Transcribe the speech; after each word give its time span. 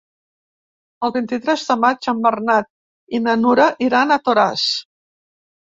El 1.07 1.13
vint-i-tres 1.17 1.67
de 1.73 1.77
maig 1.83 2.09
en 2.15 2.23
Bernat 2.25 2.71
i 3.19 3.21
na 3.29 3.39
Nura 3.47 3.71
iran 3.91 4.19
a 4.19 4.23
Toràs. 4.29 4.67